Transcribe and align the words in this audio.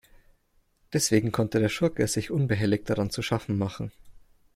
Deswegen 0.93 1.31
konnte 1.31 1.59
der 1.59 1.69
Schurke 1.69 2.07
sich 2.07 2.31
unbehelligt 2.31 2.89
daran 2.89 3.11
zu 3.11 3.21
schaffen 3.21 3.55
machen. 3.59 3.91